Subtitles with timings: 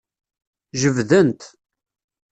[0.81, 1.41] Jebden-t.